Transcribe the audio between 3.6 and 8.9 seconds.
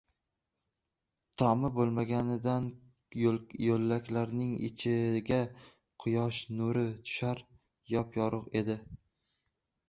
yoʻlaklarning ichiga quyosh nuri tushar, yop-yorugʻ edi.